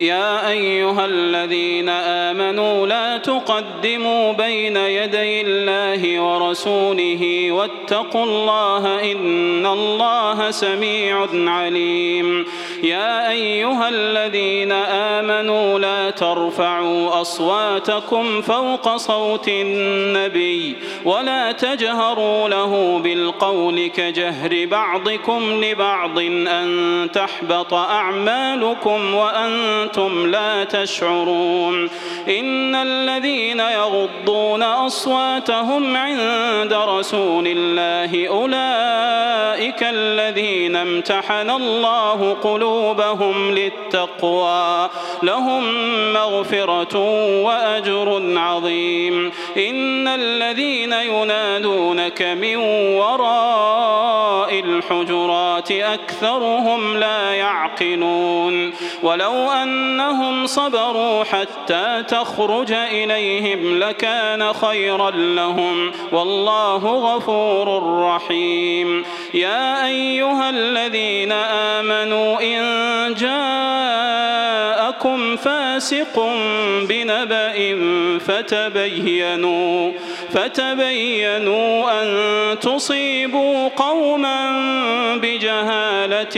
يا 0.00 0.50
أيها 0.50 1.06
الذين 1.06 1.88
آمنوا 1.88 2.86
لا 2.86 3.16
تقدموا 3.16 4.32
بين 4.32 4.76
يدي 4.76 5.40
الله 5.40 6.20
ورسوله 6.20 7.52
واتقوا 7.52 8.24
الله 8.24 9.12
إن 9.12 9.66
الله 9.66 10.50
سميع 10.50 11.26
عليم. 11.32 12.46
يا 12.82 13.30
أيها 13.30 13.88
الذين 13.88 14.72
آمنوا 14.72 15.78
لا 15.78 16.10
ترفعوا 16.10 17.20
أصواتكم 17.20 18.42
فوق 18.42 18.96
صوت 18.96 19.48
النبي 19.48 20.76
ولا 21.04 21.52
تجهروا 21.52 22.48
له 22.48 22.98
بالقول 22.98 23.86
كجهر 23.86 24.66
بعضكم 24.66 25.64
لبعض 25.64 26.18
أن 26.18 27.08
تحبط 27.12 27.74
أعمالكم 27.74 29.14
وأنتم 29.88 30.26
لا 30.26 30.64
تشعرون. 30.64 31.90
إن 32.28 32.74
الذين 32.74 33.60
يغضون 33.60 34.62
أصواتهم 34.62 35.96
عند 35.96 36.72
رسول 36.72 37.44
الله 37.46 38.28
أولئك 38.28 39.82
الذين 39.82 40.76
امتحن 40.76 41.50
الله 41.50 42.36
قلوبهم 42.42 43.54
للتقوى. 43.54 44.90
لهم 45.22 45.64
مغفرة 46.12 46.98
وأجر 47.44 48.38
عظيم. 48.38 49.32
إن 49.56 50.08
الذين 50.08 50.92
ينادونك 50.92 52.22
من 52.22 52.56
وراء 52.96 54.60
الحجرات 54.78 55.72
أكثرهم 55.72 56.96
لا 56.96 57.32
يعقلون 57.32 58.72
ولو 59.02 59.50
أنهم 59.50 60.46
صبروا 60.46 61.24
حتى 61.24 62.04
تخرج 62.08 62.72
إليهم 62.72 63.78
لكان 63.78 64.52
خيرا 64.52 65.10
لهم 65.10 65.92
والله 66.12 66.76
غفور 66.76 67.98
رحيم 68.02 69.04
يا 69.34 69.86
أيها 69.86 70.50
الذين 70.50 71.32
آمنوا 71.32 72.40
إن 72.42 73.14
جاءكم 73.14 73.47
فاسق 75.44 76.14
بنبأ 76.88 77.56
فتبينوا 78.26 79.92
فتبينوا 80.32 82.02
أن 82.02 82.08
تصيبوا 82.58 83.68
قوما 83.68 84.38
بجهالة 85.22 86.36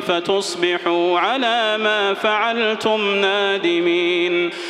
فتصبحوا 0.00 1.18
على 1.18 1.78
ما 1.78 2.14
فعلتم 2.14 3.14
نادمين. 3.14 4.25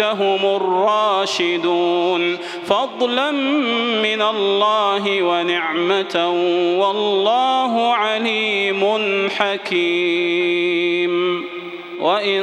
هم 0.00 0.56
الراشدون 0.56 2.36
فضلا 2.66 3.30
من 4.02 4.22
الله 4.22 5.22
ونعمة 5.22 6.30
والله 6.80 7.94
عليم 7.94 8.82
حكيم 9.30 11.44
وإن 12.00 12.42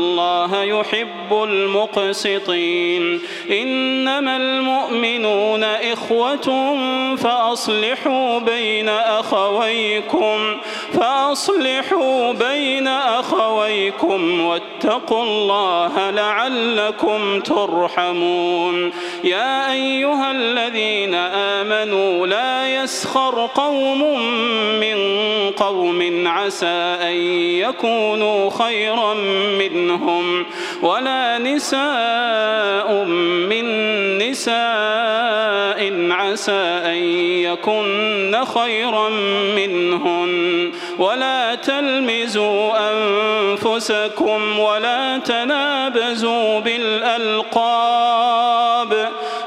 الله 0.00 0.62
يحب 0.62 1.30
المقسطين. 1.32 3.20
إنما 3.50 4.36
المؤمنون 4.36 5.64
إخوة 5.64 6.48
فأصلحوا 7.16 8.38
بين 8.38 8.88
أخويكم 8.88 10.56
فأصلحوا 10.92 12.32
بين 12.32 12.88
أخويكم 12.88 14.40
واتقوا 14.40 15.22
الله 15.22 16.10
لعلكم 16.10 17.40
ترحمون. 17.40 18.92
يا 19.24 19.72
أيها 19.72 20.30
الذين 20.30 21.14
آمنوا 21.14 21.49
لا 22.26 22.82
يسخر 22.82 23.46
قوم 23.54 24.20
من 24.80 24.96
قوم 25.50 26.26
عسى 26.26 26.96
أن 27.02 27.16
يكونوا 27.60 28.50
خيرا 28.50 29.14
منهم 29.58 30.46
ولا 30.82 31.38
نساء 31.38 33.04
من 33.48 33.64
نساء 34.18 36.10
عسى 36.10 36.80
أن 36.84 36.96
يكن 37.44 38.44
خيرا 38.54 39.08
منهن 39.56 40.72
ولا 40.98 41.54
تلمزوا 41.54 42.72
أنفسكم 42.92 44.58
ولا 44.58 45.18
تنابزوا 45.18 46.60
بالألقاب 46.60 48.00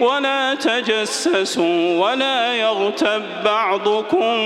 ولا 0.00 0.54
تجسسوا 0.54 1.98
ولا 1.98 2.54
يغتب 2.54 3.22
بعضكم 3.44 4.36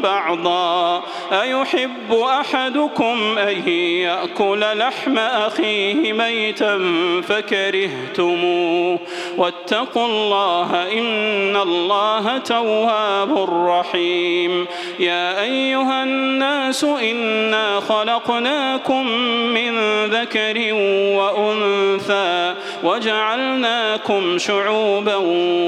بعضا. 0.00 1.02
أيحب 1.32 2.12
أحدكم 2.12 3.38
أن 3.38 3.68
يأكل 3.68 4.60
لحم 4.78 5.18
أخيه 5.18 6.12
ميتا 6.12 6.80
فكرهتموه. 7.28 8.98
واتقوا 9.36 10.06
الله 10.06 10.92
إن 10.98 11.56
الله 11.56 12.38
تواب 12.38 13.50
رحيم. 13.68 14.66
يا 14.98 15.40
أيها 15.40 16.02
الناس 16.02 16.84
إنا 16.84 17.80
خلقناكم 17.80 19.06
من 19.54 20.04
ذكر 20.06 20.72
وأنثى. 21.18 22.54
وجعلناكم 22.82 24.38
شعوبا 24.38 25.16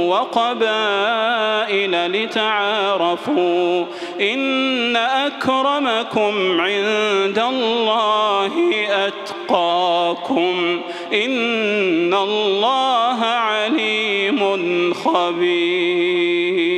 وقبائل 0.09 1.93
لتعارفوا 2.13 3.85
إن 4.21 4.97
أكرمكم 4.97 6.61
عند 6.61 7.39
الله 7.39 8.53
أتقاكم 8.91 10.81
إن 11.13 12.15
الله 12.15 13.25
عليم 13.25 14.95
خبير. 14.95 16.75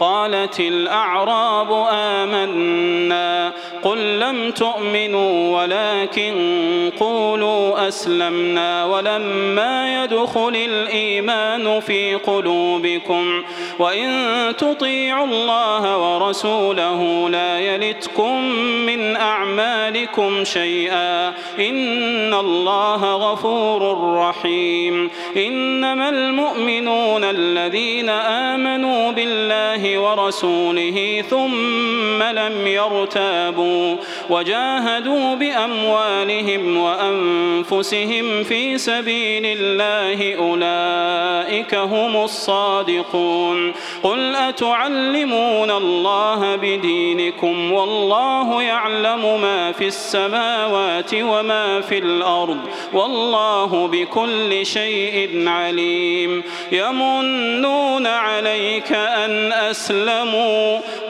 قالت 0.00 0.60
الأعراب 0.60 1.86
آمنا 1.92 3.41
قل 3.82 4.18
لم 4.20 4.50
تؤمنوا 4.50 5.62
ولكن 5.62 6.32
قولوا 7.00 7.88
أسلمنا 7.88 8.84
ولما 8.84 10.04
يدخل 10.04 10.56
الإيمان 10.56 11.80
في 11.80 12.14
قلوبكم 12.14 13.42
وإن 13.78 14.08
تطيعوا 14.58 15.26
الله 15.26 15.98
ورسوله 15.98 17.28
لا 17.30 17.58
يلتكم 17.58 18.42
من 18.86 19.16
أعمالكم 19.16 20.44
شيئا 20.44 21.28
إن 21.58 22.34
الله 22.34 23.14
غفور 23.16 24.12
رحيم 24.18 25.10
إنما 25.36 26.08
المؤمنون 26.08 27.24
الذين 27.24 28.08
آمنوا 28.08 29.10
بالله 29.10 29.98
ورسوله 29.98 31.24
ثم 31.30 32.22
لم 32.22 32.66
يرتابوا 32.66 33.71
وجاهدوا 34.30 35.34
بأموالهم 35.34 36.76
وأنفسهم 36.76 38.42
في 38.42 38.78
سبيل 38.78 39.42
الله 39.46 40.34
أولئك 40.34 41.74
هم 41.74 42.16
الصادقون. 42.24 43.72
قل 44.02 44.36
أتعلمون 44.36 45.70
الله 45.70 46.56
بدينكم 46.56 47.72
والله 47.72 48.62
يعلم 48.62 49.40
ما 49.40 49.72
في 49.72 49.86
السماوات 49.86 51.14
وما 51.14 51.80
في 51.80 51.98
الأرض 51.98 52.58
والله 52.92 53.88
بكل 53.92 54.66
شيء 54.66 55.48
عليم. 55.48 56.42
يمنون 56.72 58.06
عليك 58.06 58.92
أن 58.92 59.52
أسلموا 59.52 60.80